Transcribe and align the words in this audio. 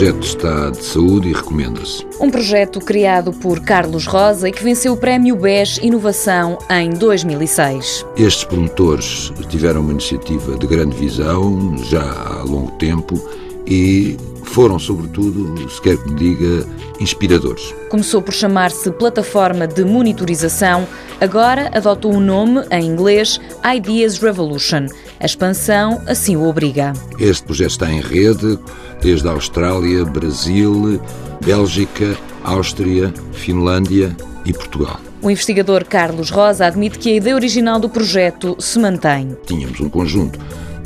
projeto 0.00 0.22
está 0.22 0.70
de 0.70 0.82
saúde 0.82 1.28
e 1.28 1.32
recomenda-se. 1.34 2.06
Um 2.18 2.30
projeto 2.30 2.80
criado 2.80 3.34
por 3.34 3.60
Carlos 3.60 4.06
Rosa 4.06 4.48
e 4.48 4.52
que 4.52 4.64
venceu 4.64 4.94
o 4.94 4.96
Prémio 4.96 5.36
BES 5.36 5.76
Inovação 5.76 6.56
em 6.70 6.88
2006. 6.88 8.06
Estes 8.16 8.44
promotores 8.44 9.30
tiveram 9.50 9.82
uma 9.82 9.92
iniciativa 9.92 10.56
de 10.56 10.66
grande 10.66 10.96
visão, 10.96 11.76
já 11.84 12.00
há 12.00 12.42
longo 12.44 12.70
tempo, 12.78 13.22
e 13.66 14.16
foram, 14.44 14.78
sobretudo, 14.78 15.68
se 15.68 15.82
quer 15.82 15.98
que 15.98 16.10
me 16.10 16.16
diga, 16.16 16.66
inspiradores. 16.98 17.74
Começou 17.90 18.22
por 18.22 18.32
chamar-se 18.32 18.90
Plataforma 18.92 19.66
de 19.66 19.84
Monitorização, 19.84 20.88
agora 21.20 21.70
adotou 21.74 22.14
o 22.14 22.16
um 22.16 22.20
nome, 22.20 22.64
em 22.70 22.86
inglês, 22.86 23.38
Ideas 23.62 24.16
Revolution. 24.16 24.86
A 25.20 25.26
expansão 25.26 26.00
assim 26.06 26.34
o 26.34 26.48
obriga. 26.48 26.94
Este 27.18 27.44
projeto 27.44 27.72
está 27.72 27.92
em 27.92 28.00
rede 28.00 28.58
desde 29.02 29.28
a 29.28 29.32
Austrália, 29.32 30.02
Brasil, 30.04 30.98
Bélgica, 31.44 32.16
Áustria, 32.42 33.12
Finlândia 33.32 34.16
e 34.46 34.52
Portugal. 34.52 34.98
O 35.20 35.30
investigador 35.30 35.84
Carlos 35.84 36.30
Rosa 36.30 36.64
admite 36.64 36.98
que 36.98 37.10
a 37.10 37.16
ideia 37.16 37.36
original 37.36 37.78
do 37.78 37.90
projeto 37.90 38.56
se 38.58 38.78
mantém. 38.78 39.36
Tínhamos 39.44 39.78
um 39.80 39.90
conjunto 39.90 40.38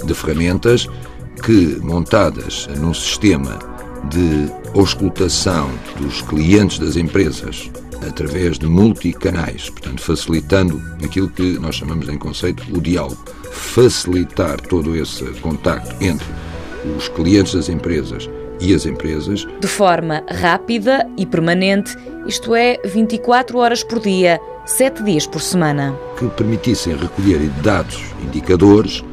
de 0.05 0.13
ferramentas 0.13 0.89
que, 1.45 1.79
montadas 1.81 2.69
num 2.79 2.93
sistema 2.93 3.59
de 4.11 4.51
auscultação 4.77 5.71
dos 6.01 6.23
clientes 6.23 6.81
das 6.81 6.97
empresas 6.97 7.71
através 8.07 8.59
de 8.59 8.67
multicanais, 8.67 9.71
portanto, 9.71 10.03
facilitando 10.03 10.81
aquilo 11.05 11.29
que 11.29 11.59
nós 11.59 11.77
chamamos 11.77 12.09
em 12.09 12.19
conceito 12.19 12.65
o 12.77 12.81
diálogo, 12.81 13.25
facilitar 13.51 14.61
todo 14.61 14.97
esse 14.97 15.25
contacto 15.41 15.95
entre 16.03 16.27
os 16.97 17.09
clientes 17.09 17.55
das 17.55 17.69
empresas 17.69 18.29
e 18.61 18.75
as 18.75 18.87
empresas. 18.87 19.47
De 19.61 19.67
forma 19.67 20.23
rápida 20.29 21.07
e 21.17 21.27
permanente, 21.27 21.97
isto 22.27 22.55
é, 22.55 22.79
24 22.85 23.59
horas 23.59 23.83
por 23.83 24.01
dia, 24.01 24.41
7 24.67 25.03
dias 25.03 25.27
por 25.27 25.41
semana. 25.41 25.97
Que 26.19 26.29
permitissem 26.29 26.97
recolher 26.97 27.49
dados, 27.63 28.03
indicadores, 28.23 29.05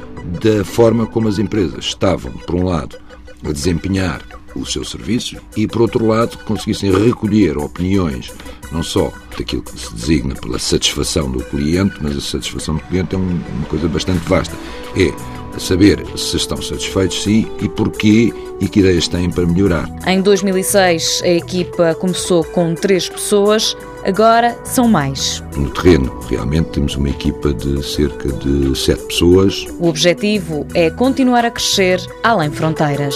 da 0.42 0.64
forma 0.64 1.06
como 1.06 1.28
as 1.28 1.40
empresas 1.40 1.86
estavam, 1.86 2.32
por 2.32 2.56
um 2.56 2.66
lado, 2.66 2.98
a 3.44 3.52
desempenhar 3.52 4.22
o 4.56 4.66
seu 4.66 4.84
serviço 4.84 5.38
e, 5.56 5.68
por 5.68 5.84
outro 5.84 6.06
lado, 6.06 6.38
conseguissem 6.46 6.92
recolher 6.92 7.58
opiniões, 7.58 8.32
não 8.72 8.84
só 8.84 9.12
daquilo 9.38 9.64
que 9.64 9.80
se 9.80 9.94
designa 9.94 10.36
pela 10.36 10.60
satisfação 10.60 11.30
do 11.32 11.44
cliente, 11.44 11.96
mas 12.02 12.18
a 12.18 12.22
satisfação 12.22 12.76
do 12.76 12.82
cliente 12.84 13.16
é 13.16 13.18
uma 13.18 13.66
coisa 13.68 13.88
bastante 13.88 14.28
vasta. 14.28 14.56
É 14.96 15.12
saber 15.60 16.06
se 16.18 16.38
estão 16.38 16.62
satisfeitos, 16.62 17.24
sim, 17.24 17.48
e 17.62 17.68
porquê 17.68 18.34
e 18.60 18.68
que 18.68 18.80
ideias 18.80 19.08
têm 19.08 19.30
para 19.30 19.46
melhorar. 19.46 19.90
Em 20.08 20.22
2006, 20.22 21.22
a 21.24 21.30
equipa 21.30 21.96
começou 21.96 22.44
com 22.44 22.76
três 22.76 23.10
pessoas, 23.10 23.76
agora 24.04 24.58
são 24.64 24.88
mais. 24.88 25.44
No 25.56 25.70
terreno, 25.72 26.20
realmente, 26.30 26.70
temos 26.70 26.96
uma 26.96 27.10
equipa 27.10 27.54
de 27.54 27.84
cerca 27.84 28.32
de 28.32 28.78
sete 28.78 29.04
pessoas. 29.06 29.66
O 29.80 29.88
objetivo 29.88 30.66
é 30.74 30.90
continuar 30.90 31.44
a 31.44 31.52
crescer 31.52 32.00
além 32.24 32.52
fronteiras. 32.52 33.16